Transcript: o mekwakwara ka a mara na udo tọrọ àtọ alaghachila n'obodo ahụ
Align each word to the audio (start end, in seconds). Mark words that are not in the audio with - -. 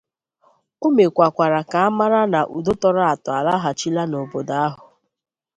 o 0.85 0.87
mekwakwara 0.95 1.59
ka 1.71 1.79
a 1.87 1.95
mara 1.97 2.21
na 2.33 2.39
udo 2.57 2.73
tọrọ 2.81 3.01
àtọ 3.13 3.29
alaghachila 3.39 4.03
n'obodo 4.07 4.53
ahụ 4.65 4.81